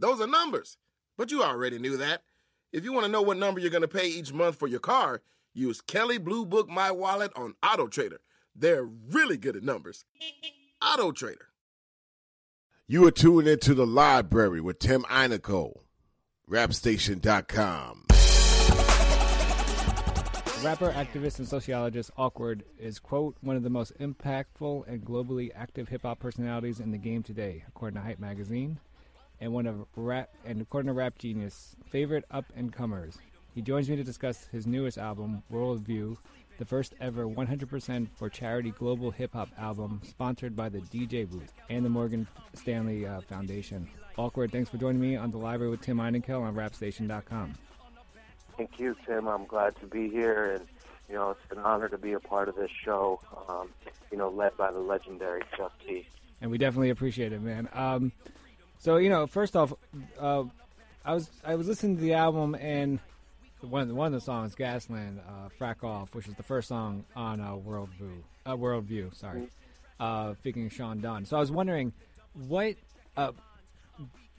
[0.00, 0.78] Those are numbers.
[1.16, 2.22] But you already knew that.
[2.72, 4.80] If you want to know what number you're going to pay each month for your
[4.80, 5.20] car,
[5.52, 8.20] use Kelley Blue Book My Wallet on Auto Trader.
[8.56, 10.04] They're really good at numbers.
[10.82, 11.48] Auto Trader.
[12.86, 15.80] You are tuned into the library with Tim Einenkel,
[16.48, 18.06] rapstation.com.
[20.62, 25.88] Rapper, activist, and sociologist Awkword is, quote, one of the most impactful and globally active
[25.88, 28.78] hip hop personalities in the game today, according to Hype Magazine,
[29.40, 33.18] and one of rap and according to Rap Genius, favorite up and comers.
[33.54, 36.16] He joins me to discuss his newest album, Worldview,
[36.58, 41.52] the first ever 100% for charity global hip hop album sponsored by the DJ Booth
[41.70, 43.88] and the Morgan Stanley uh, Foundation.
[44.18, 47.54] Awkword, thanks for joining me on the library with Tim Einenkel on rapstation.com.
[48.58, 49.26] Thank you, Tim.
[49.26, 50.66] I'm glad to be here, and
[51.08, 53.18] you know it's an honor to be a part of this show.
[53.48, 53.70] Um,
[54.12, 56.06] you know, led by the legendary Chuck D.
[56.42, 57.70] And we definitely appreciate it, man.
[57.72, 58.12] Um,
[58.80, 59.72] so you know, first off,
[60.18, 60.44] uh,
[61.04, 62.98] I was I was listening to the album and
[63.60, 67.40] one one of the songs, Gasland, uh, "Frack Off," which is the first song on
[67.40, 68.22] uh, Worldview.
[68.46, 69.48] Uh, Worldview, sorry,
[70.00, 71.26] uh, featuring Sean Don.
[71.26, 71.92] So I was wondering,
[72.48, 72.76] what
[73.16, 73.32] uh,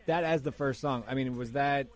[0.08, 1.04] that as the first song.
[1.08, 1.88] I mean, was that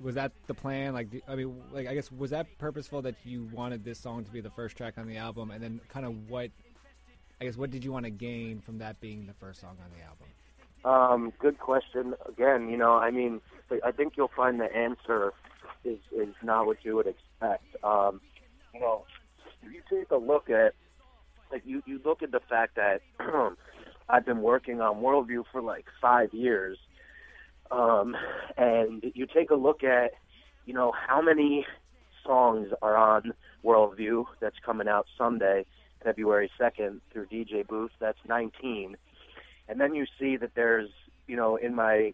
[0.00, 0.94] was that the plan?
[0.94, 4.30] Like, I mean, like I guess was that purposeful that you wanted this song to
[4.32, 6.50] be the first track on the album, and then kind of what?
[7.40, 9.90] I guess what did you want to gain from that being the first song on
[9.96, 10.26] the album?
[10.84, 12.14] Um, good question.
[12.28, 13.40] Again, you know, I mean,
[13.84, 15.32] I think you'll find the answer
[15.84, 17.64] is is not what you would expect.
[17.82, 18.20] Um,
[18.74, 19.04] you know,
[19.62, 20.74] if you take a look at,
[21.50, 23.00] like, you you look at the fact that
[24.08, 26.76] I've been working on Worldview for like five years,
[27.70, 28.14] um,
[28.58, 30.10] and you take a look at,
[30.66, 31.66] you know, how many
[32.26, 33.32] songs are on
[33.64, 35.64] Worldview that's coming out Sunday,
[36.02, 37.92] February second through DJ Booth.
[38.00, 38.96] That's 19
[39.68, 40.90] and then you see that there's
[41.26, 42.12] you know in my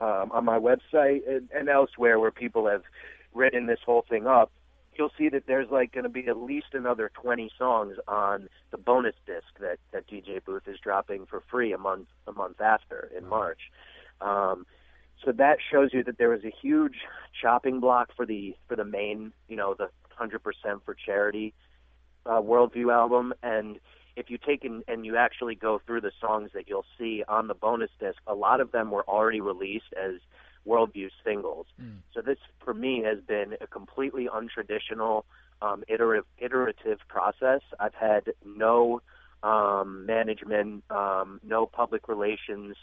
[0.00, 2.82] um, on my website and, and elsewhere where people have
[3.34, 4.50] written this whole thing up
[4.98, 8.78] you'll see that there's like going to be at least another 20 songs on the
[8.78, 13.10] bonus disc that that DJ Booth is dropping for free a month a month after
[13.16, 13.60] in March.
[14.20, 14.66] Um,
[15.24, 16.96] so that shows you that there was a huge
[17.40, 19.88] chopping block for the for the main you know the
[20.20, 20.40] 100%
[20.84, 21.54] for charity
[22.26, 23.32] uh, worldview album.
[23.42, 23.78] And
[24.18, 27.46] if you take and, and you actually go through the songs that you'll see on
[27.46, 30.14] the bonus disc, a lot of them were already released as
[30.66, 31.66] worldview singles.
[32.12, 35.22] So this, for me, has been a completely untraditional,
[35.62, 37.62] um, iterative, iterative process.
[37.78, 39.00] I've had no
[39.42, 42.76] um, management, um, no public relations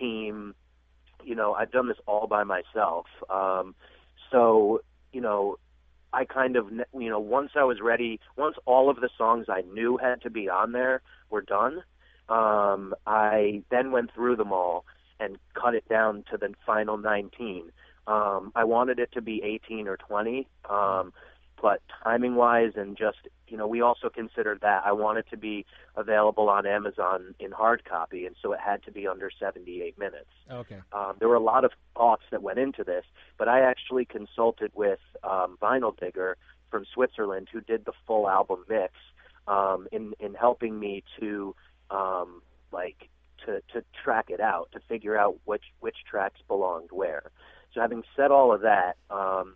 [0.00, 0.54] team.
[1.22, 3.06] You know, I've done this all by myself.
[3.28, 3.74] Um,
[4.30, 4.80] so,
[5.12, 5.58] you know,
[6.12, 9.62] I kind of, you know, once I was ready, once all of the songs I
[9.72, 11.00] knew had to be on there
[11.30, 11.82] were done,
[12.28, 14.84] um, I then went through them all
[15.20, 17.72] and cut it down to the final 19.
[18.06, 21.12] Um, I wanted it to be 18 or 20, um,
[21.62, 25.64] but timing wise and just, you know, we also considered that I wanted to be
[25.96, 30.30] available on Amazon in hard copy, and so it had to be under 78 minutes.
[30.50, 30.80] Okay.
[30.92, 33.04] Um, there were a lot of thoughts that went into this,
[33.38, 36.36] but I actually consulted with um, Vinyl Digger
[36.68, 38.94] from Switzerland, who did the full album mix,
[39.46, 41.54] um, in in helping me to
[41.90, 43.08] um, like
[43.46, 47.30] to to track it out, to figure out which which tracks belonged where.
[47.72, 49.54] So having said all of that, um,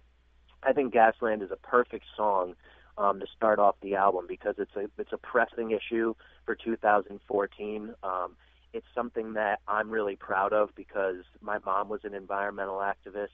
[0.63, 2.55] I think Gasland is a perfect song
[2.99, 7.95] um, to start off the album because it's a it's a pressing issue for 2014.
[8.03, 8.37] Um,
[8.73, 13.29] it's something that I'm really proud of because my mom was an environmental activist,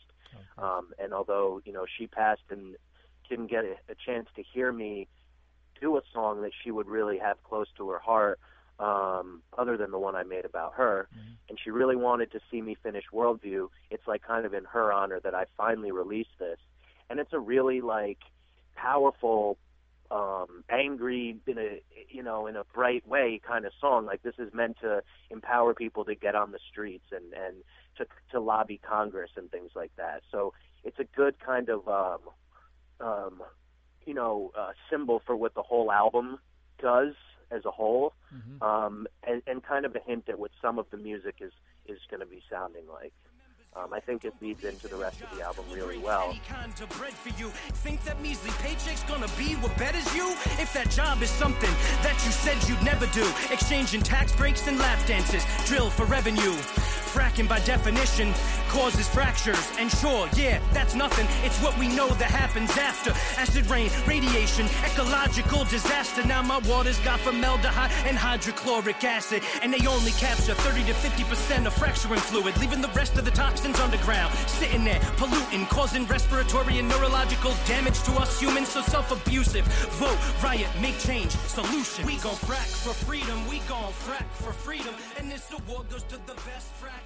[0.58, 2.76] um, and although you know she passed and
[3.28, 5.08] didn't get a, a chance to hear me
[5.80, 8.38] do a song that she would really have close to her heart,
[8.78, 11.08] um, other than the one I made about her,
[11.48, 13.68] and she really wanted to see me finish Worldview.
[13.90, 16.58] It's like kind of in her honor that I finally released this,
[17.12, 18.18] and it's a really like
[18.74, 19.58] powerful
[20.10, 24.06] um angry in a you know in a bright way kind of song.
[24.06, 27.56] Like this is meant to empower people to get on the streets and and
[27.98, 30.22] to to lobby congress and things like that.
[30.32, 30.54] So
[30.84, 32.20] it's a good kind of um
[33.06, 33.42] um
[34.06, 36.38] you know uh, symbol for what the whole album
[36.80, 37.12] does
[37.50, 38.14] as a whole,
[38.62, 41.52] um, and, and kind of a hint at what some of the music is
[41.86, 43.12] is going to be sounding like.
[43.74, 46.36] Um, I think it leads into the rest of the album really well.
[46.46, 46.92] Kind of
[47.38, 47.48] you.
[47.82, 50.30] Think that measly paycheck's gonna be what betters you?
[50.60, 51.70] If that job is something
[52.02, 56.52] that you said you'd never do, exchanging tax breaks and lap dances, drill for revenue.
[57.12, 58.32] Fracking by definition
[58.68, 61.26] causes fractures, and sure, yeah, that's nothing.
[61.44, 66.26] It's what we know that happens after acid rain, radiation, ecological disaster.
[66.26, 71.24] Now my water's got formaldehyde and hydrochloric acid, and they only capture 30 to 50
[71.24, 76.06] percent of fracturing fluid, leaving the rest of the toxins underground, sitting there, polluting, causing
[76.06, 78.68] respiratory and neurological damage to us humans.
[78.68, 79.66] So self-abusive.
[80.00, 82.06] Vote, riot, make change, solution.
[82.06, 83.46] We gon' frack for freedom.
[83.48, 87.01] We gon' frack for freedom, and this award goes to the best frack.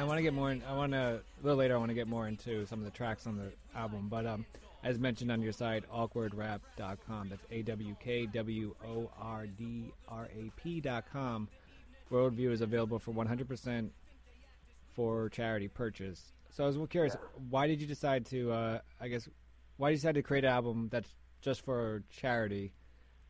[0.00, 0.50] I want to get more.
[0.50, 1.74] In, I want to a little later.
[1.74, 4.08] I want to get more into some of the tracks on the album.
[4.08, 4.46] But um,
[4.82, 7.28] as mentioned on your site, awkwordrap.com.
[7.28, 11.48] That's a w k w o r d r a p.com.
[12.10, 13.90] Worldview is available for 100%
[14.96, 16.32] for charity purchase.
[16.48, 17.14] So I was curious,
[17.50, 18.52] why did you decide to?
[18.52, 19.28] Uh, I guess
[19.76, 21.10] why did you decide to create an album that's
[21.42, 22.72] just for charity?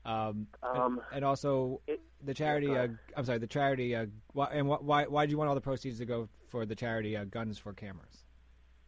[0.04, 2.68] Um, and- Um, and, also it- the charity.
[2.74, 2.88] uh.
[3.16, 3.96] I'm sorry, the charity.
[3.96, 6.66] Uh, why, and wh- why why did you want all the proceeds to go for
[6.66, 8.24] the charity uh, Guns for Cameras?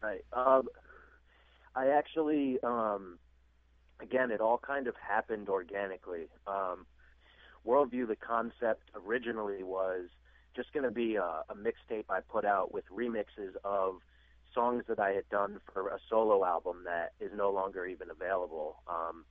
[0.02, 0.24] Right.
[0.32, 0.68] Um,
[1.74, 3.18] I actually, um,
[4.00, 6.26] again, it all kind of happened organically.
[6.46, 6.86] Um,
[7.66, 10.08] Worldview, the concept originally was
[10.54, 14.00] just going to be a, a mixtape I put out with remixes of
[14.52, 18.82] songs that I had done for a solo album that is no longer even available.
[18.88, 19.24] Um,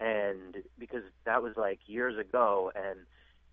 [0.00, 3.00] and because that was like years ago, and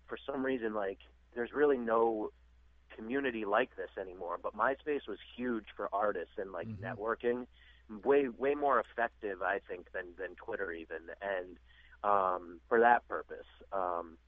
[0.06, 0.98] for some reason, like,
[1.34, 2.32] there's really no
[2.94, 4.38] community like this anymore.
[4.42, 7.46] But MySpace was huge for artists and like networking,
[8.04, 11.56] way way more effective, I think, than than Twitter even, and
[12.04, 13.46] um, for that purpose.
[13.72, 14.18] Um,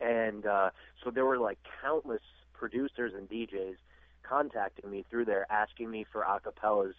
[0.00, 0.70] and uh,
[1.02, 3.76] so there were like countless producers and DJs
[4.22, 6.94] contacting me through there, asking me for acapellas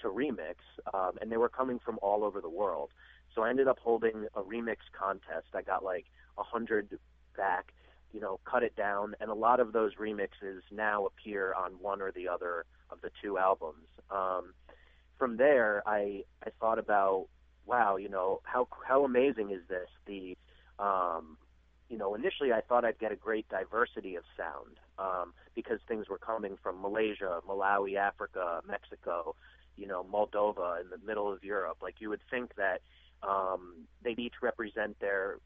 [0.00, 0.56] to remix,
[0.94, 2.90] um, and they were coming from all over the world.
[3.34, 5.48] So I ended up holding a remix contest.
[5.54, 6.06] I got like
[6.38, 6.98] a hundred
[7.36, 7.72] back,
[8.12, 12.00] you know, cut it down, and a lot of those remixes now appear on one
[12.00, 13.86] or the other of the two albums.
[14.10, 14.54] Um,
[15.18, 17.26] from there, I I thought about,
[17.66, 19.88] wow, you know, how how amazing is this?
[20.06, 20.36] The
[20.78, 21.36] um,
[21.88, 26.08] you know, initially I thought I'd get a great diversity of sound um, because things
[26.08, 29.34] were coming from Malaysia, Malawi, Africa, Mexico,
[29.76, 31.78] you know, Moldova, in the middle of Europe.
[31.82, 32.80] Like you would think that
[33.22, 35.38] um, they'd each represent their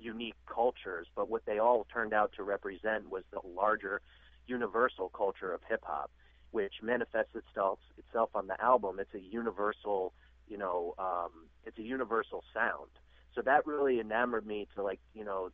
[0.00, 4.00] unique cultures, but what they all turned out to represent was the larger
[4.46, 6.10] universal culture of hip hop,
[6.50, 8.98] which manifests itself itself on the album.
[8.98, 10.12] It's a universal,
[10.48, 11.30] you know, um,
[11.64, 12.90] it's a universal sound.
[13.34, 15.50] So that really enamored me to like, you know,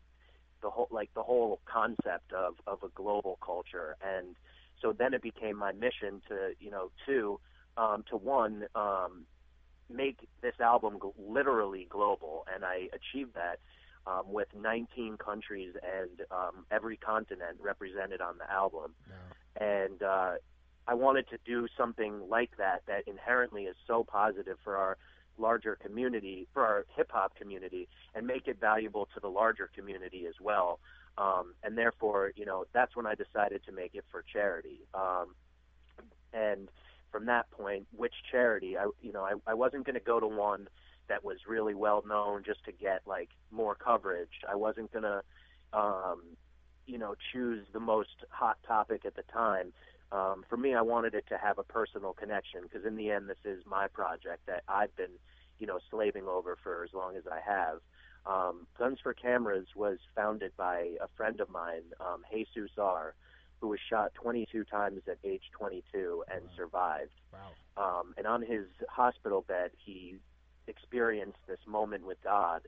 [0.62, 4.36] the whole like the whole concept of of a global culture and
[4.82, 7.38] so then it became my mission to you know to
[7.76, 9.26] um to one um
[9.88, 13.60] make this album literally global and I achieved that
[14.06, 18.94] um with 19 countries and um every continent represented on the album
[19.60, 20.32] and uh
[20.88, 24.96] I wanted to do something like that that inherently is so positive for our
[25.38, 30.26] larger community, for our hip hop community, and make it valuable to the larger community
[30.26, 30.78] as well.
[31.18, 34.80] Um, and therefore, you know, that's when I decided to make it for charity.
[34.94, 35.34] Um,
[36.32, 36.68] and
[37.10, 38.76] from that point, which charity?
[38.76, 40.68] I, you know, I, I wasn't going to go to one
[41.08, 44.42] that was really well known just to get like more coverage.
[44.48, 45.22] I wasn't going to,
[45.72, 46.22] um,
[46.86, 49.72] you know, choose the most hot topic at the time.
[50.12, 53.28] Um, for me, I wanted it to have a personal connection because in the end,
[53.28, 55.18] this is my project that I've been,
[55.58, 57.80] you know, slaving over for as long as I have.
[58.26, 63.14] Um, Guns for Cameras was founded by a friend of mine, um, Jesus R.,
[63.60, 67.12] who was shot 22 times at age 22 and survived.
[67.32, 68.00] Wow.
[68.00, 70.16] Um, and on his hospital bed, he
[70.68, 72.62] experienced this moment with God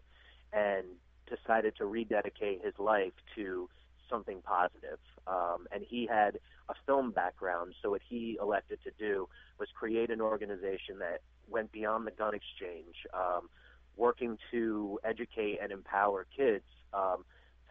[0.53, 0.85] and
[1.29, 3.69] decided to rededicate his life to
[4.09, 4.99] something positive.
[5.27, 6.39] Um, and he had
[6.69, 9.29] a film background, so what he elected to do
[9.59, 13.49] was create an organization that went beyond the gun exchange, um,
[13.97, 16.65] working to educate and empower kids
[16.95, 17.25] um,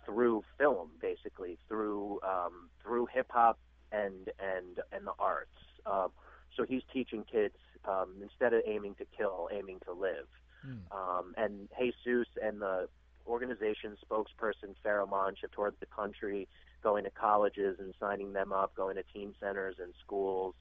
[0.05, 3.60] through film, basically through um, through hip hop
[3.91, 5.50] and and and the arts.
[5.86, 6.10] Um,
[6.58, 10.28] so he's teaching kids um, instead of aiming to kill, aiming to live.
[10.92, 12.90] Um, and Jesus and the
[13.28, 16.48] organization spokesperson Pharoahe Monch have toured the country,
[16.84, 20.56] going to colleges and signing them up, going to teen centers and schools.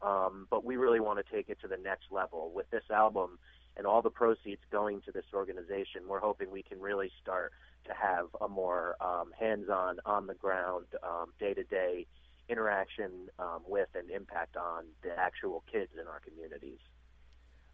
[0.00, 3.38] Um, but we really want to take it to the next level with this album
[3.76, 6.02] and all the proceeds going to this organization.
[6.08, 7.52] We're hoping we can really start
[7.86, 12.06] to have a more um, hands-on, on the ground, um, day-to-day
[12.52, 16.78] interaction um, with and impact on the actual kids in our communities.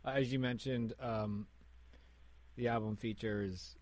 [0.04, 1.46] As you mentioned, um,
[2.56, 3.76] the album features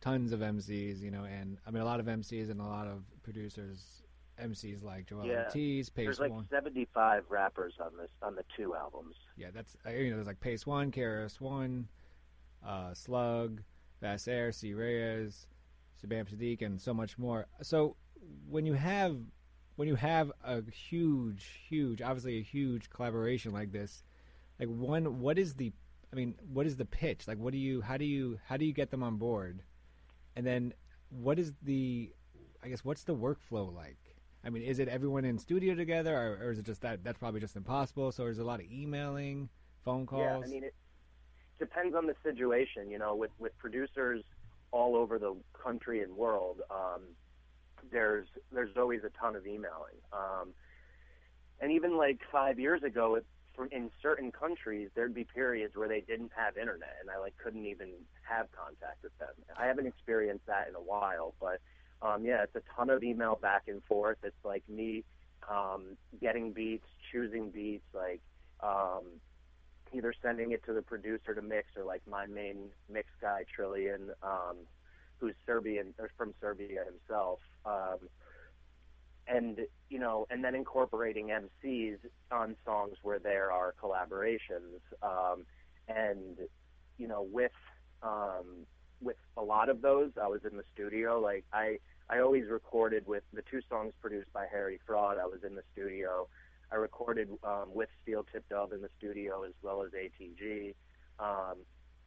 [0.00, 2.86] tons of MCs, you know, and I mean a lot of MCs and a lot
[2.86, 4.02] of producers.
[4.40, 5.46] MCs like Joell Yeah.
[5.46, 6.46] Ortiz, Pace There's like One.
[6.48, 9.16] 75 rappers on this on the two albums.
[9.36, 11.88] Yeah, that's you know there's like Pace Won, KRS One,
[12.64, 13.62] uh, Slug,
[14.00, 15.46] Air, C-Rayz,
[16.00, 17.48] Sabam Sadiq, and so much more.
[17.62, 17.96] So
[18.48, 19.16] when you have
[19.78, 24.02] when you have a huge, huge, obviously a huge collaboration like this,
[24.58, 25.72] like one, what is the,
[26.12, 27.28] I mean, what is the pitch?
[27.28, 29.62] Like, what do you, how do you, how do you get them on board?
[30.34, 30.74] And then,
[31.10, 32.10] what is the,
[32.60, 34.16] I guess, what's the workflow like?
[34.44, 37.18] I mean, is it everyone in studio together, or, or is it just that that's
[37.18, 38.10] probably just impossible?
[38.10, 39.48] So there's a lot of emailing,
[39.84, 40.42] phone calls.
[40.42, 40.74] Yeah, I mean it
[41.60, 42.90] depends on the situation.
[42.90, 44.24] You know, with with producers
[44.72, 47.02] all over the country and world, um,
[47.90, 49.98] there's there's always a ton of emailing.
[50.12, 50.52] Um,
[51.60, 53.26] and even like five years ago, it,
[53.72, 57.66] in certain countries, there'd be periods where they didn't have internet, and I like couldn't
[57.66, 57.88] even
[58.22, 59.34] have contact with them.
[59.58, 61.60] I haven't experienced that in a while, but
[62.00, 64.18] um, yeah, it's a ton of email back and forth.
[64.22, 65.04] It's like me
[65.50, 68.20] um, getting beats, choosing beats, like
[68.62, 69.02] um,
[69.92, 74.10] either sending it to the producer to mix or like my main mix guy Trillion.
[74.22, 74.56] um,
[75.20, 77.40] who's Serbian or from Serbia himself.
[77.64, 78.08] Um,
[79.26, 79.58] and
[79.90, 81.98] you know, and then incorporating MCs
[82.32, 85.44] on songs where there are collaborations, um,
[85.86, 86.38] and
[86.96, 87.52] you know, with
[88.02, 88.66] um,
[89.00, 91.20] with a lot of those, I was in the studio.
[91.20, 95.18] Like I, I always recorded with the two songs produced by Harry Fraud.
[95.18, 96.28] I was in the studio.
[96.72, 100.74] I recorded um, with Steel Tipped Dove in the studio as well as ATG.
[101.18, 101.56] Um,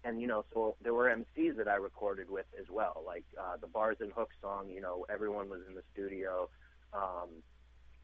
[0.04, 3.58] and you know, so there were MCs that I recorded with as well, like uh,
[3.60, 4.70] the Bars and Hook song.
[4.70, 6.50] You know, everyone was in the studio.
[6.94, 7.30] Um,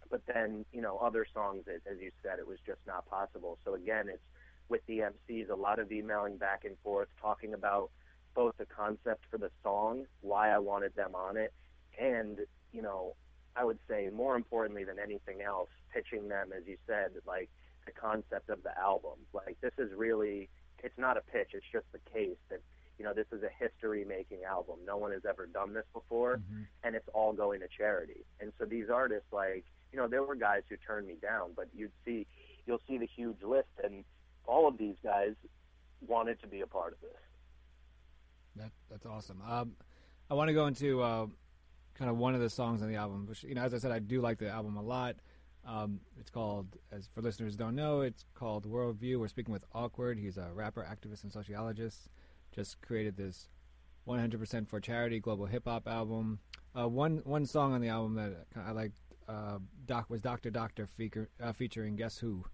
[0.09, 3.57] but then, you know, other songs, as, as you said, it was just not possible.
[3.65, 4.23] So again, it's
[4.69, 7.89] with the MCs, a lot of emailing back and forth, talking about
[8.35, 11.53] both the concept for the song, why I wanted them on it,
[11.99, 12.39] and
[12.71, 13.15] you know,
[13.55, 17.49] I would say more importantly than anything else, pitching them, as you said, like
[17.85, 19.17] the concept of the album.
[19.33, 20.49] Like this is really,
[20.83, 22.61] it's not a pitch, it's just the case that
[22.97, 24.77] you know this is a history-making album.
[24.85, 26.39] No one has ever done this before,
[26.83, 28.25] and it's all going to charity.
[28.39, 31.67] And so these artists, like you know, there were guys who turned me down, but
[31.75, 32.25] you'd see,
[32.65, 34.03] you'll see the huge list, and
[34.45, 35.33] all of these guys
[36.05, 37.09] wanted to be a part of this.
[38.55, 39.41] That that's awesome.
[39.47, 39.73] Um,
[40.29, 41.27] I want to go into uh,
[41.95, 43.91] kind of one of the songs on the album, which you know, as I said,
[43.91, 45.15] I do like the album a lot.
[45.67, 49.19] Um, it's called, as for listeners who don't know, it's called Worldview.
[49.19, 50.17] We're speaking with Awkword.
[50.17, 52.09] He's a rapper, activist, and sociologist.
[52.55, 53.49] Just created this
[54.07, 56.39] 100% for charity global hip hop album.
[56.77, 60.87] Uh, one one song on the album that I liked uh, Doc was Doctor Doctor
[60.87, 62.45] feature, uh, featuring Guess Who.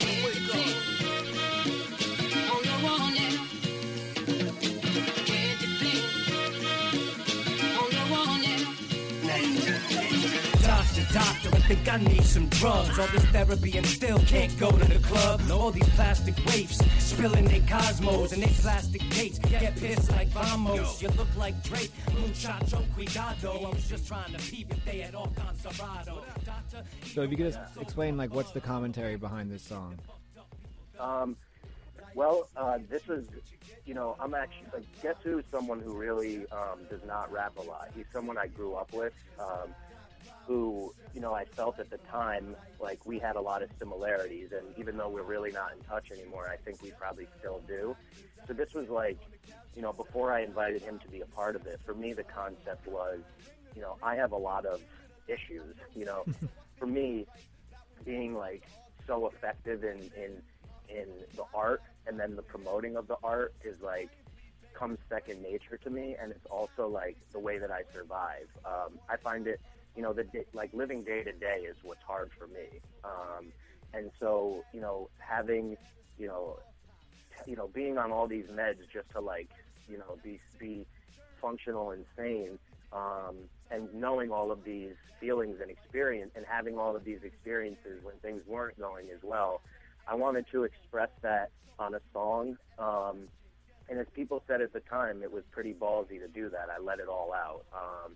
[10.62, 13.00] Doctor, doctor, I think I need some drugs.
[13.00, 15.42] All this therapy and still can't go to the club.
[15.52, 19.40] All these plastic waifs spilling their cosmos and their plastic dates.
[19.40, 21.02] Get pissed like vamos.
[21.02, 23.66] You look like Drake, muchacho cuidado.
[23.66, 25.56] I was just trying to peep if they had all gone
[27.14, 29.98] So if you could just explain like what's the commentary behind this song?
[31.00, 31.36] Um,
[32.16, 33.26] well, uh, this is,
[33.86, 37.62] you know, I'm actually, like, guess who's someone who really um, does not rap a
[37.62, 37.90] lot?
[37.96, 39.74] He's someone I grew up with, um,
[40.46, 44.52] who, you know, I felt at the time like we had a lot of similarities,
[44.52, 47.96] and even though we're really not in touch anymore, I think we probably still do.
[48.48, 49.18] So this was like,
[49.76, 52.24] you know, before I invited him to be a part of it, for me, the
[52.24, 53.20] concept was,
[53.76, 54.82] you know, I have a lot of
[55.28, 56.26] issues, you know,
[56.78, 57.26] for me,
[58.06, 58.64] being like
[59.08, 60.42] so effective in, in
[60.90, 64.10] in the art and then the promoting of the art is like
[64.74, 68.48] comes second nature to me and it's also like the way that I survive.
[68.66, 69.62] Um, I find it,
[69.96, 72.80] you know, the like living day to day is what's hard for me.
[73.04, 73.52] Um,
[73.94, 75.78] and so, you know, having,
[76.18, 76.58] you know,
[77.46, 79.50] you know, being on all these meds just to like,
[79.90, 80.86] you know, be be
[81.42, 82.58] functional and sane,
[82.92, 83.36] um,
[83.70, 88.16] and knowing all of these feelings and experience, and having all of these experiences when
[88.22, 89.62] things weren't going as well,
[90.08, 92.58] I wanted to express that on a song.
[92.80, 93.28] Um,
[93.90, 96.68] and as people said at the time, it was pretty ballsy to do that.
[96.76, 97.66] I let it all out.
[97.74, 98.14] Um,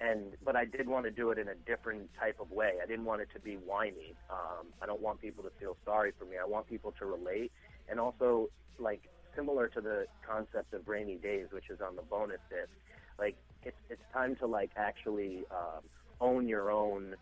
[0.00, 2.74] and but I did want to do it in a different type of way.
[2.82, 4.14] I didn't want it to be whiny.
[4.30, 6.36] Um, I don't want people to feel sorry for me.
[6.40, 7.52] I want people to relate,
[7.88, 9.02] and also like
[9.34, 12.70] similar to the concept of rainy days, which is on the bonus disc.
[13.18, 15.82] Like it's it's time to like actually um,
[16.20, 17.16] own your own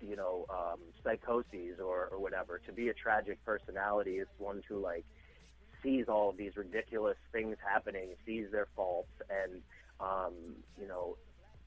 [0.00, 2.60] you know um, psychoses or or whatever.
[2.66, 5.04] To be a tragic personality is one who like
[5.82, 9.62] sees all of these ridiculous things happening, sees their faults, and
[10.00, 10.32] um,
[10.80, 11.16] you know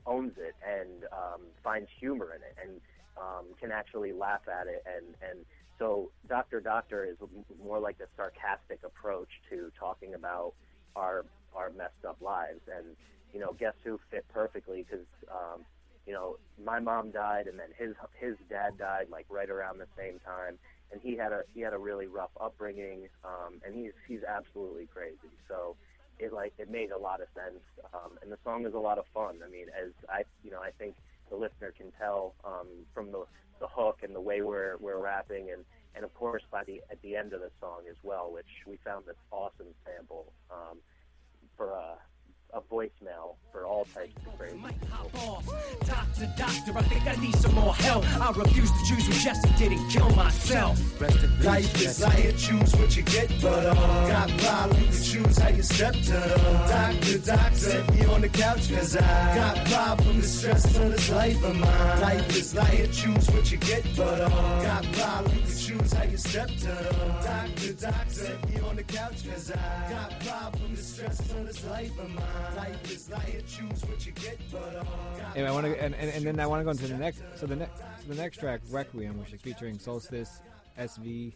[0.05, 2.81] owns it and um, finds humor in it and
[3.17, 5.46] um, can actually laugh at it and and
[5.81, 7.17] so Doctor Doctor is
[7.65, 10.53] more like a sarcastic approach to talking about
[10.96, 12.62] our our messed up lives.
[12.67, 12.96] And
[13.34, 14.86] you know guess who fit perfectly?
[14.88, 15.65] Because um,
[16.05, 19.88] you know my mom died and then his his dad died like right around the
[19.98, 20.60] same time.
[20.91, 24.86] And he had a he had a really rough upbringing um, and he's he's absolutely
[24.86, 25.34] crazy.
[25.48, 25.75] So
[26.21, 27.63] it like it made a lot of sense
[27.93, 29.39] um, and the song is a lot of fun.
[29.45, 30.95] I mean as I you know I think
[31.29, 33.25] the listener can tell um, from the
[33.59, 35.63] the hook and the way we're we're rapping and
[35.95, 38.77] and of course by the at the end of the song as well, which we
[38.83, 40.77] found this awesome sample um,
[41.57, 41.95] for a
[42.53, 45.43] a voicemail for all types of crazy people.
[45.86, 48.05] Doctor, doctor, I think I need some more help.
[48.20, 50.79] I refuse to choose when Jesse didn't kill myself.
[51.43, 53.74] Life is like you choose what you get, but uh,
[54.08, 56.20] got problems to choose how you step to.
[56.67, 61.43] Doctor, doctor, set me on the couch, cause I got problems, stress to this life
[61.43, 62.01] of mine.
[62.01, 64.29] Life is like you choose what you get, but uh,
[64.63, 67.22] got problems to choose how you step to.
[67.24, 71.98] Doctor, doctor, set me on the couch, cause I got problems, stress to this life
[72.00, 72.40] of mine.
[75.17, 77.21] Got I want to, and, and, and then I want to go into the next.
[77.36, 80.41] So the next, so the next track, Requiem, which is featuring Solstice,
[80.77, 81.33] SV,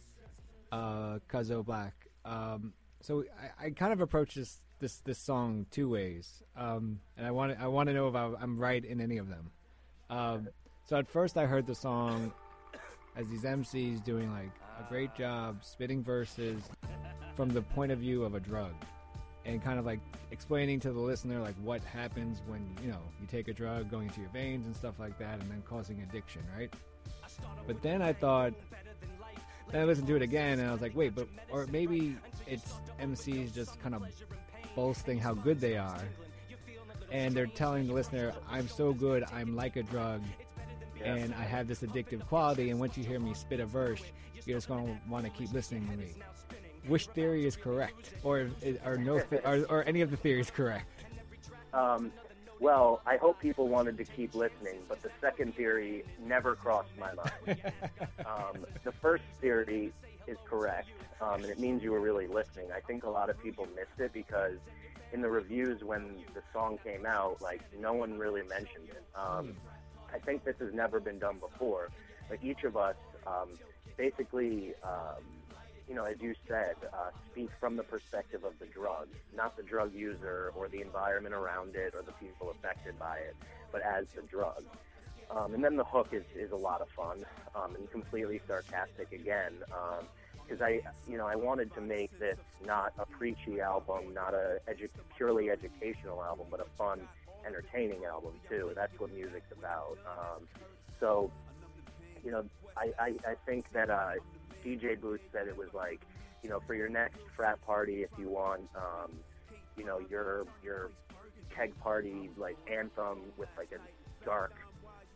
[0.72, 1.94] uh, Cuzzo Black.
[2.24, 3.24] Um, so
[3.60, 7.58] I, I kind of approach this this this song two ways, um, and I want
[7.60, 9.52] I want to know if I, I'm right in any of them.
[10.10, 10.48] Um,
[10.86, 12.34] so at first, I heard the song
[13.16, 16.64] as these MCs doing like a great job spitting verses
[17.36, 18.74] from the point of view of a drug
[19.46, 20.00] and kind of like
[20.32, 24.08] explaining to the listener like what happens when you know you take a drug going
[24.08, 26.74] into your veins and stuff like that and then causing addiction right?
[27.68, 28.54] But then i thought
[29.72, 32.16] then i listened to it again and i was like wait but or maybe
[32.48, 34.04] it's mcs just kind of
[34.76, 36.02] boasting how good they are
[37.12, 40.22] and they're telling the listener i'm so good i'm like a drug
[41.04, 44.02] and i have this addictive quality and once you hear me spit a verse
[44.46, 46.14] you're just going to want to keep listening to me
[46.88, 48.50] which theory is correct, or
[48.86, 51.04] or no, or, or any of the theories correct?
[51.74, 52.12] Um,
[52.60, 57.12] well, I hope people wanted to keep listening, but the second theory never crossed my
[57.14, 57.62] mind.
[58.26, 59.92] um, the first theory
[60.26, 60.90] is correct,
[61.22, 62.68] um, and it means you were really listening.
[62.76, 64.58] I think a lot of people missed it because
[65.12, 69.04] in the reviews when the song came out, like no one really mentioned it.
[69.16, 69.56] Um,
[70.14, 71.90] I think this has never been done before.
[72.30, 72.96] Like each of us,
[73.28, 73.50] um,
[73.98, 74.74] basically.
[75.86, 79.56] Um, you know, as you said, uh, speak from the perspective of the drug, not
[79.58, 83.36] the drug user or the environment around it or the people affected by it,
[83.72, 84.64] but as the drug.
[85.32, 89.12] Um, and then the hook is, is a lot of fun um, and completely sarcastic
[89.12, 89.54] again.
[90.48, 94.60] Because I, you know, I wanted to make this not a preachy album, not a
[94.70, 97.00] edu- purely educational album, but a fun,
[97.46, 98.72] entertaining album too.
[98.76, 99.98] That's what music's about.
[100.06, 100.48] Um,
[101.00, 101.32] so,
[102.24, 102.46] you know,
[102.78, 104.12] I, I, I think that uh,
[104.66, 106.02] DJ Booth said it was like,
[106.42, 109.12] you know, for your next frat party, if you want, um,
[109.78, 110.92] you know, your your
[111.56, 114.54] keg party like anthem with like a dark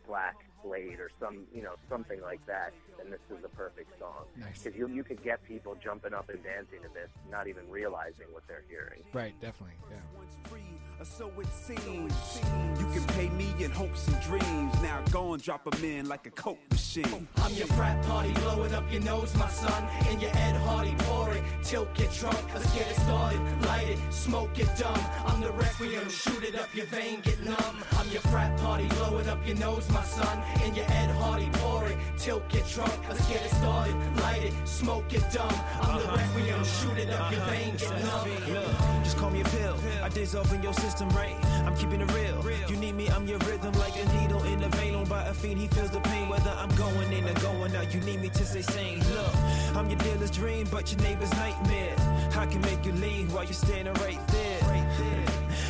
[0.06, 4.24] black blade or some, you know, something like that, then this is the perfect song.
[4.36, 4.62] Nice.
[4.62, 8.26] Because you you could get people jumping up and dancing to this, not even realizing
[8.32, 9.02] what they're hearing.
[9.12, 9.76] Right, definitely.
[9.90, 11.04] Yeah.
[11.04, 12.40] so it seems.
[12.78, 14.72] You can pay me in hopes and dreams.
[14.82, 17.26] Now go and drop 'em in like a coke machine.
[17.36, 19.82] I'm your frat party, blow it up your nose, my son.
[20.08, 22.38] And your Ed Hardy, pour it, tilt, get drunk.
[22.54, 25.00] Let's get it started, light it, smoke it dumb.
[25.26, 27.76] I'm the requiem, shoot it up your vein, get numb.
[27.98, 30.36] I'm your frat party, blow it up your nose, my son.
[30.62, 32.92] And your Ed Hardy, pour it, tilt, get drunk.
[33.08, 35.54] Let's get it started, light it, smoke it dumb.
[35.80, 37.50] I'm the requiem, shoot it up your uh-huh.
[37.50, 38.54] vein, get numb.
[38.54, 39.76] Look, just call me a pill.
[40.02, 41.36] I dissolve in your system, right?
[41.66, 42.44] I'm keeping it real.
[42.68, 44.94] You need me, I'm your rhythm, like a needle in a vein.
[44.94, 47.92] On by a fiend, he feels the pain, whether I'm going in or going out.
[47.94, 48.98] You need me to stay sane.
[49.14, 49.34] Look,
[49.76, 51.96] I'm your dealer's dream, but your neighbor's nightmare.
[52.36, 54.60] I can make you lean while you're standing right there.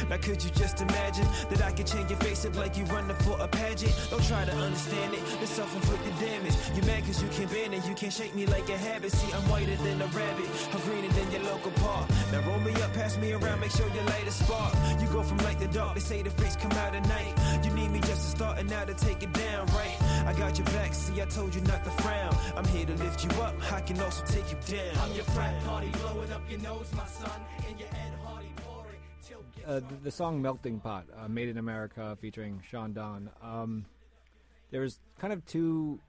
[0.08, 3.16] Now could you just imagine that I could change your face up like you running
[3.16, 3.94] for a pageant?
[4.10, 6.54] Don't try to understand it, it's self-inflicted damage.
[6.74, 9.12] You mad cause you can't bend it, you can't shake me like a habit.
[9.12, 12.08] See, I'm whiter than a rabbit, I'm greener than your local park.
[12.32, 14.74] Now roll me up, pass me around, make sure you light a spark.
[15.00, 17.34] You go from light to dark, they say the freaks come out at night.
[17.64, 19.96] You need me just to start and now to take it down, right?
[20.26, 22.34] I got your back, see I told you not to frown.
[22.56, 24.96] I'm here to lift you up, I can also take you down.
[25.02, 27.40] I'm your frat party, blow it up your nose, my son.
[27.68, 28.19] And your Ed
[29.70, 33.30] uh, the, the song "Melting Pot," uh, "Made in America," featuring Sean Don.
[33.42, 33.86] Um,
[34.70, 36.00] there was kind of two,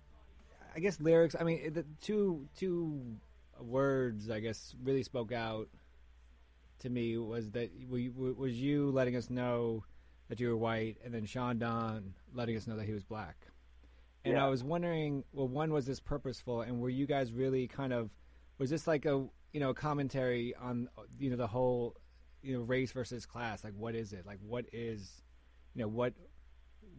[0.75, 1.35] I guess, lyrics.
[1.39, 2.99] I mean, the two two
[3.59, 4.29] words.
[4.29, 5.69] I guess really spoke out
[6.79, 9.83] to me was that we, was you letting us know
[10.29, 13.35] that you were white, and then Sean Don letting us know that he was black.
[14.25, 14.45] And Yeah.
[14.45, 18.09] I was wondering, well, one was this purposeful, and were you guys really kind of
[18.57, 21.95] was this like a you know commentary on you know the whole
[22.41, 23.63] you know race versus class?
[23.63, 24.25] Like, what is it?
[24.25, 25.21] Like, what is
[25.75, 26.13] you know what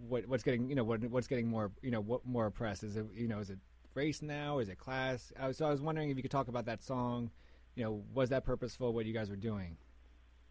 [0.09, 2.97] what what's getting you know what what's getting more you know what more oppressed is
[2.97, 3.59] it you know is it
[3.95, 5.33] race now is it class?
[5.39, 7.31] I was, so I was wondering if you could talk about that song.
[7.75, 8.93] You know, was that purposeful?
[8.93, 9.77] What you guys were doing?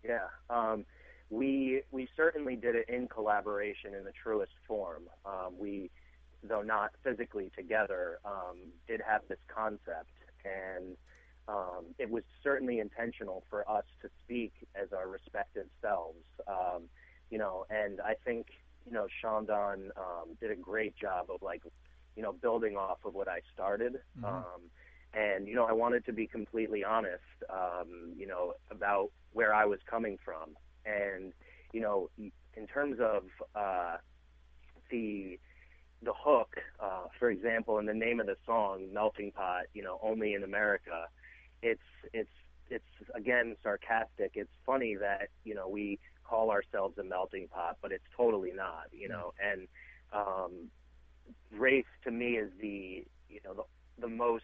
[0.03, 0.85] Yeah, um,
[1.29, 5.03] we we certainly did it in collaboration in the truest form.
[5.25, 5.91] Um, we,
[6.43, 10.11] though not physically together, um, did have this concept,
[10.43, 10.97] and
[11.47, 16.23] um, it was certainly intentional for us to speak as our respective selves.
[16.47, 16.83] Um,
[17.29, 18.47] you know, and I think
[18.85, 21.63] you know Sean Don um, did a great job of like,
[22.15, 23.99] you know, building off of what I started.
[24.27, 24.61] Um,
[25.13, 29.65] and you know I wanted to be completely honest, um, you know, about where I
[29.65, 31.33] was coming from, and
[31.73, 33.23] you know, in terms of
[33.55, 33.97] uh,
[34.89, 35.39] the
[36.03, 39.99] the hook, uh, for example, in the name of the song, "Melting Pot," you know,
[40.01, 41.07] only in America,
[41.61, 41.81] it's
[42.13, 42.29] it's
[42.69, 44.31] it's again sarcastic.
[44.35, 48.85] It's funny that you know we call ourselves a melting pot, but it's totally not,
[48.93, 49.67] you know, and
[50.13, 50.69] um,
[51.51, 53.63] race to me is the you know the
[54.01, 54.43] the most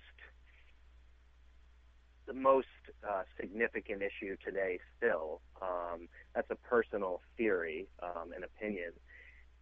[2.25, 2.67] the most
[3.09, 5.39] uh, significant issue today still.
[5.61, 8.91] Um, that's a personal theory um, and opinion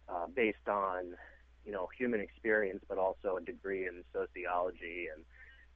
[0.08, 1.14] uh, based on
[1.64, 5.24] you know human experience, but also a degree in sociology and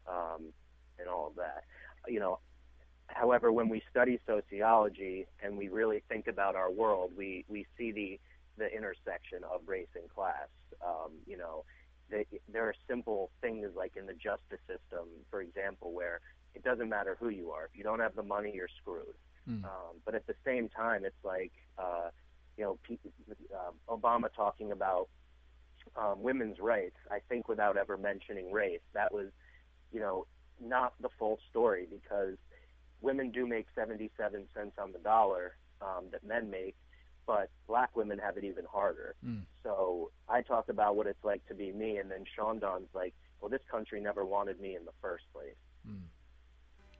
[0.09, 0.53] um,
[1.01, 1.65] and all of that.
[2.09, 2.39] You know,
[3.09, 7.93] however, when we study sociology and we really think about our world, we we see
[7.93, 8.21] the
[8.59, 10.49] the intersection of race and class.
[10.85, 11.65] Um, you know,
[12.11, 16.21] they, there are simple things like in the justice system, for example, where
[16.55, 17.65] it doesn't matter who you are.
[17.65, 19.15] If you don't have the money, you're screwed.
[19.49, 19.65] Mm.
[19.65, 22.11] Um, but at the same time, it's like, uh,
[22.57, 22.99] you know, pe-
[23.55, 25.09] uh, Obama talking about
[25.97, 26.97] um, women's rights.
[27.11, 29.29] I think without ever mentioning race, that was,
[29.93, 30.27] you know,
[30.61, 32.37] not the full story because
[33.01, 36.77] women do make 77 cents on the dollar um, that men make,
[37.27, 39.14] but black women have it even harder.
[39.27, 39.42] Mm.
[39.62, 43.14] So I talk about what it's like to be me, and then Sean Don's like,
[43.40, 45.57] well, this country never wanted me in the first place.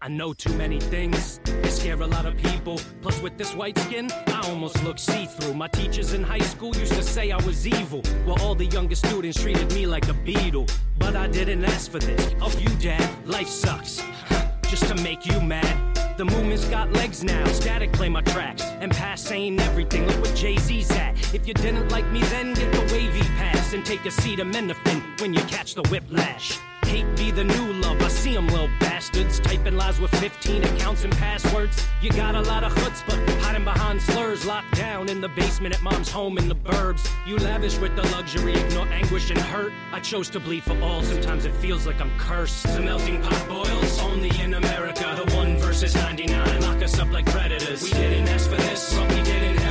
[0.03, 1.41] I know too many things.
[1.45, 2.81] They scare a lot of people.
[3.03, 5.53] Plus, with this white skin, I almost look see through.
[5.53, 8.01] My teachers in high school used to say I was evil.
[8.25, 10.69] While all the younger students treated me like a beetle.
[10.99, 12.35] But I didn't ask for this.
[12.41, 14.03] Of you, Dad, life sucks.
[14.71, 16.17] Just to make you mad.
[16.17, 17.45] The movement's got legs now.
[17.49, 18.63] Static play my tracks.
[18.63, 20.07] And pass saying everything.
[20.07, 21.35] Look where Jay Z's at.
[21.35, 23.75] If you didn't like me then, get the wavy pass.
[23.75, 26.59] And take a seat of Menafin when you catch the whiplash.
[26.87, 28.01] Hate be the new love.
[28.03, 29.39] I see 'em, little bastards.
[29.41, 31.87] Typing lies with 15 accounts and passwords.
[32.01, 34.45] You got a lot of chutzpah, hiding behind slurs.
[34.47, 37.07] Locked down in the basement at mom's home in the burbs.
[37.27, 39.73] You lavish with the luxury, ignore anguish and hurt.
[39.93, 41.03] I chose to bleed for all.
[41.03, 42.63] Sometimes it feels like I'm cursed.
[42.75, 45.05] The melting pot boils only in America.
[45.25, 46.63] The one versus 99.
[46.63, 47.83] Lock us up like predators.
[47.83, 49.70] We didn't ask for this, but we did inherit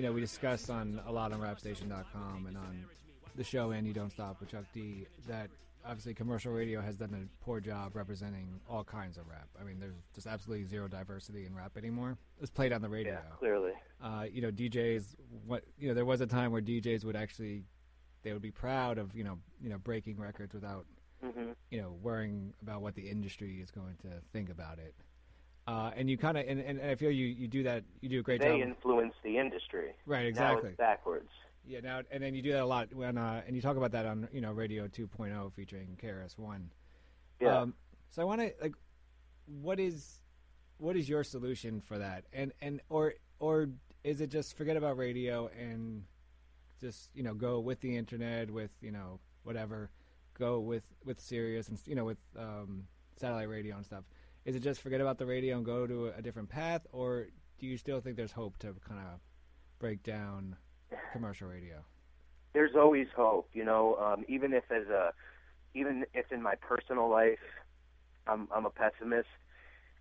[0.00, 2.86] You know, we discussed on a lot on rapstation.com and on
[3.36, 5.50] the show and You Don't Stop with Chuck D that
[5.84, 9.50] obviously commercial radio has done a poor job representing all kinds of rap.
[9.60, 12.16] I mean, there's just absolutely zero diversity in rap anymore.
[12.40, 13.12] It's played on the radio.
[13.12, 13.72] Yeah, clearly.
[14.02, 15.16] Uh, you know, DJs.
[15.44, 17.64] What you know, there was a time where DJs would actually
[18.22, 20.86] they would be proud of you know you know breaking records without
[21.22, 24.94] hmm you know worrying about what the industry is going to think about it.
[25.70, 28.18] Uh, and you kind of and, and I feel you you do that you do
[28.18, 28.60] a great They job.
[28.60, 29.92] influence the industry.
[30.04, 30.70] Right, exactly.
[30.76, 31.30] backwards.
[31.64, 33.92] Yeah, now and then you do that a lot when uh, and you talk about
[33.92, 36.70] that on you know Radio 2.0 featuring KRS One.
[37.40, 37.60] Yeah.
[37.60, 37.74] Um,
[38.08, 38.74] so I want to like,
[39.46, 40.18] what is
[40.78, 42.24] what is your solution for that?
[42.32, 43.68] And and or or
[44.02, 46.02] is it just forget about radio and
[46.80, 49.88] just you know go with the internet with you know whatever,
[50.36, 52.88] go with with Sirius and you know with um,
[53.20, 54.02] satellite radio and stuff.
[54.44, 57.26] Is it just forget about the radio and go to a, different path, or
[57.58, 59.20] do you still think there's hope to kind of
[59.78, 60.56] break down
[61.12, 61.84] commercial radio?
[62.52, 63.96] there's always hope, you know.
[63.96, 65.12] Um, even if as a,
[65.74, 67.38] even if in my personal life,
[68.26, 69.28] I'm I'm a pessimist.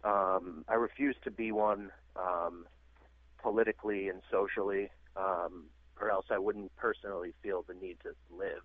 [0.04, 2.66] Um, I refuse to be one um,
[3.42, 4.90] politically and socially.
[5.16, 5.66] Um,
[6.02, 8.64] or else I wouldn't personally feel the need to live.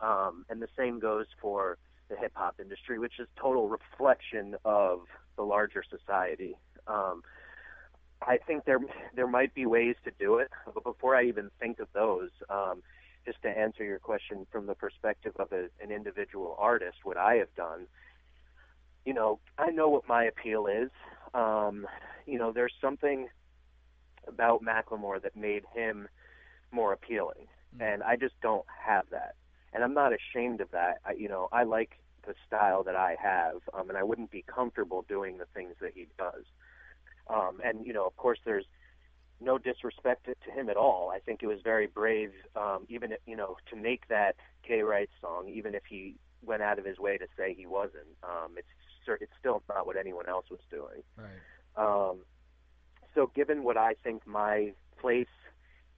[0.00, 5.00] Um, and the same goes for the hip hop industry, which is total reflection of
[5.36, 6.56] the larger society.
[6.86, 7.22] Um,
[8.22, 8.78] I think there
[9.14, 12.82] there might be ways to do it, but before I even think of those, um,
[13.24, 17.34] just to answer your question from the perspective of a, an individual artist, what I
[17.34, 17.86] have done,
[19.04, 20.90] you know, I know what my appeal is.
[21.34, 21.86] Um,
[22.24, 23.28] you know, there's something
[24.26, 26.08] about Macklemore that made him
[26.72, 27.46] more appealing,
[27.78, 29.34] and I just don't have that,
[29.76, 31.00] and I'm not ashamed of that.
[31.04, 34.42] I, you know, I like the style that I have, um, and I wouldn't be
[34.42, 36.44] comfortable doing the things that he does.
[37.28, 38.64] Um, and you know, of course, there's
[39.38, 41.12] no disrespect to him at all.
[41.14, 44.36] I think it was very brave, um, even if, you know, to make that
[44.66, 48.16] gay rights song, even if he went out of his way to say he wasn't.
[48.22, 48.66] Um, it's
[49.20, 51.02] it's still not what anyone else was doing.
[51.16, 51.28] Right.
[51.76, 52.20] Um,
[53.14, 55.26] so, given what I think my place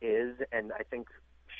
[0.02, 1.08] is, and I think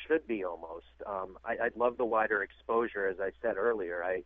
[0.08, 3.06] should be almost, um, I, I'd love the wider exposure.
[3.06, 4.24] As I said earlier, I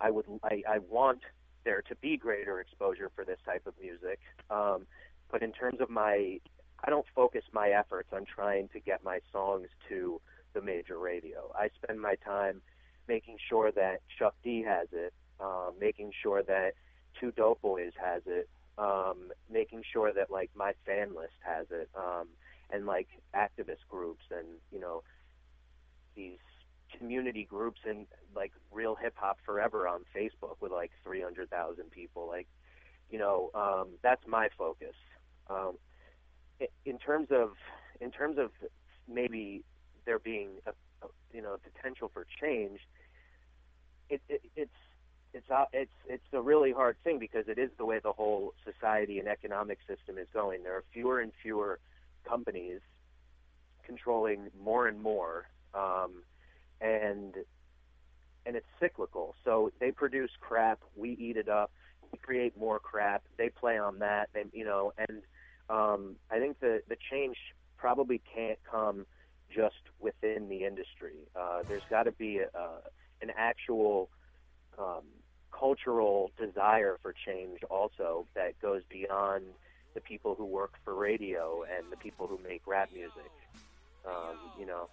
[0.00, 1.20] I would I, I want
[1.64, 4.18] there to be greater exposure for this type of music.
[4.50, 4.86] Um,
[5.30, 6.40] but in terms of my
[6.82, 10.20] I don't focus my efforts on trying to get my songs to
[10.54, 11.52] the major radio.
[11.54, 12.62] I spend my time
[13.06, 16.72] making sure that Chuck D has it, um, making sure that
[17.20, 21.90] Two Dope Boys has it, um, making sure that like my fan list has it,
[21.94, 22.28] um,
[22.72, 25.02] and like activist groups and you know
[26.16, 26.38] these
[26.98, 32.26] community groups and like real hip hop forever on Facebook with like 300,000 people.
[32.28, 32.48] Like,
[33.10, 34.94] you know, um, that's my focus.
[35.48, 35.78] Um,
[36.84, 37.52] in terms of
[38.00, 38.50] in terms of
[39.12, 39.64] maybe
[40.04, 40.70] there being a,
[41.04, 42.80] a you know potential for change,
[44.10, 44.70] it, it, it's
[45.32, 48.52] it's uh, it's it's a really hard thing because it is the way the whole
[48.64, 50.62] society and economic system is going.
[50.62, 51.80] There are fewer and fewer
[52.24, 52.80] companies
[53.84, 56.22] controlling more and more, um,
[56.80, 57.34] and
[58.46, 59.34] and it's cyclical.
[59.44, 61.70] So they produce crap, we eat it up,
[62.12, 65.22] we create more crap, they play on that, and you know, and
[65.68, 67.36] um, I think the the change
[67.76, 69.06] probably can't come
[69.54, 71.16] just within the industry.
[71.34, 72.68] Uh, there's got to be a, a,
[73.22, 74.08] an actual
[74.78, 75.02] um,
[75.50, 79.44] cultural desire for change also that goes beyond
[79.94, 83.32] the people who work for radio and the people who make rap music.
[84.06, 84.88] Um, you know,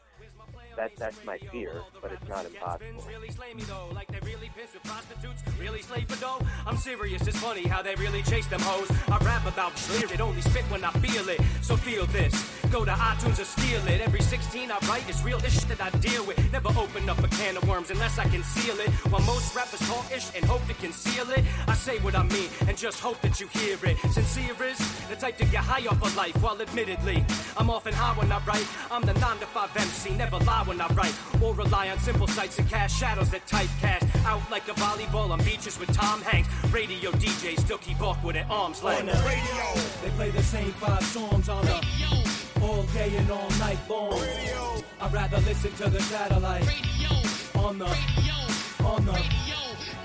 [0.77, 3.03] that that's my fear, but it's not impossible.
[3.09, 6.39] Really slay me though, like they really piss with prostitutes, really slave for dough.
[6.67, 8.87] I'm serious, it's funny how they really chase them hoes.
[9.07, 11.41] I rap about clear it, only spit when I feel it.
[11.63, 12.33] So feel this,
[12.71, 14.01] go to iTunes or steal it.
[14.01, 16.37] Every 16 I write is real ish that I deal with.
[16.51, 18.89] Never open up a can of worms unless I can seal it.
[19.09, 22.49] While most rappers talk ish and hope to conceal it, I say what I mean
[22.67, 23.97] and just hope that you hear it.
[24.11, 24.77] Sincere is
[25.09, 27.25] the type to get high off of life, while admittedly
[27.57, 28.67] I'm often high when I write.
[28.91, 32.27] I'm the 9 to 5 MC, never lie when I write, or rely on simple
[32.27, 36.49] sights and cast shadows that typecast out like a volleyball on beaches with Tom Hanks.
[36.71, 39.11] Radio DJs still keep Awkword at arm's On length.
[39.13, 42.67] the radio, they play the same five songs on the radio.
[42.67, 44.11] all day and all night long.
[44.19, 44.83] Radio.
[44.99, 47.61] I'd rather listen to the satellite radio.
[47.67, 48.87] on the radio.
[48.87, 49.55] on the Radio.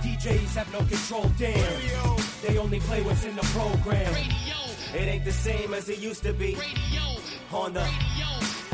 [0.03, 1.31] DJs have no control.
[1.39, 4.13] Damn, they only play what's in the program.
[4.15, 4.55] Radio.
[4.95, 6.55] It ain't the same as it used to be.
[6.55, 7.03] Radio.
[7.53, 7.81] On the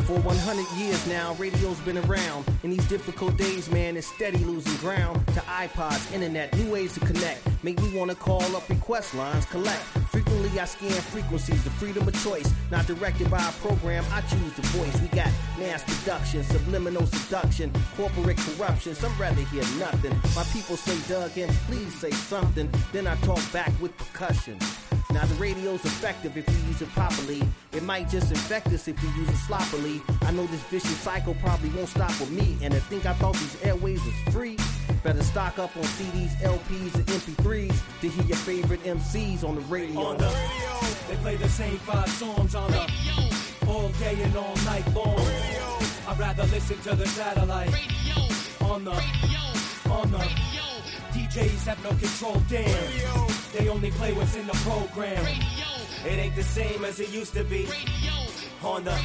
[0.09, 2.47] For 100 years now, radio's been around.
[2.63, 7.01] In these difficult days, man, it's steady losing ground to iPods, internet, new ways to
[7.01, 7.47] connect.
[7.63, 9.83] Make me wanna call up request lines, collect.
[10.11, 12.51] Frequently, I scan frequencies, the freedom of choice.
[12.71, 14.99] Not directed by a program, I choose the voice.
[15.03, 18.95] We got mass production, subliminal seduction, corporate corruption.
[18.95, 20.19] Some rather hear nothing.
[20.35, 22.71] My people say, Doug, and please say something.
[22.93, 24.59] Then I talk back with percussion.
[25.19, 27.43] Now the radio's effective if you use it properly.
[27.73, 30.01] It might just infect us if you use it sloppily.
[30.23, 32.57] I know this vicious cycle probably won't stop with me.
[32.63, 34.57] And I think I thought these airwaves was free.
[35.03, 39.61] Better stock up on CDs, LPs, and MP3s to hear your favorite MCs on the
[39.63, 39.99] radio.
[40.03, 43.75] on the radio, they play the same five songs on the radio.
[43.75, 45.17] all day and all night long.
[45.17, 45.79] Radio.
[46.07, 48.71] I'd rather listen to the satellite radio.
[48.71, 49.93] on the radio.
[49.93, 50.63] on the radio,
[51.11, 52.41] DJs have no control.
[52.49, 55.25] Damn, they only play what's in the program.
[56.05, 57.69] It ain't the same as it used to be.
[58.63, 58.99] On the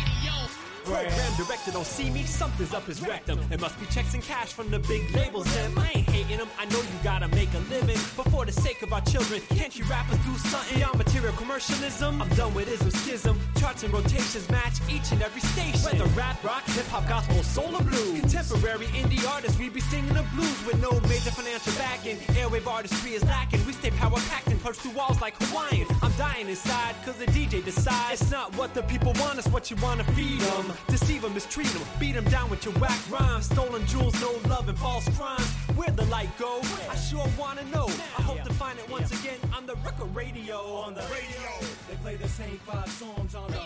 [0.85, 3.39] Program director don't see me, something's up his rectum.
[3.51, 5.53] It must be checks and cash from the big labels.
[5.53, 6.49] Them I ain't hating them.
[6.57, 7.99] I know you gotta make a living.
[8.15, 9.41] Before the the sake of our children.
[9.49, 10.77] Can't you rappers do something?
[10.77, 13.39] Beyond material commercialism, I'm done with ism schism.
[13.57, 15.83] Charts and rotations match each and every station.
[15.83, 18.19] Whether rap, rock, hip hop, gospel, soul, or blues.
[18.19, 22.17] Contemporary indie artists, we be singing the blues with no major financial backing.
[22.39, 23.65] Airwave artistry is lacking.
[23.65, 25.87] We stay power packed and punch through walls like Hawaiian.
[26.01, 28.21] I'm dying inside, cause the DJ decides.
[28.21, 30.72] It's not what the people want, it's what you wanna feed them.
[30.87, 33.45] Deceive them, mistreat them, beat them down with your whack rhymes.
[33.45, 35.47] Stolen jewels, no love, and false crimes.
[35.75, 36.61] Where'd the light go?
[36.89, 37.87] I sure wanna know.
[38.17, 40.57] I hope to find it once again on the record radio.
[40.57, 41.51] On the radio,
[41.89, 43.61] they play the same five songs on the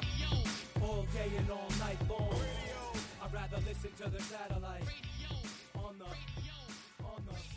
[0.81, 2.33] all day and all night long.
[3.23, 4.83] I'd rather listen to the satellite.
[5.75, 6.55] On the, radio.
[7.03, 7.56] on the,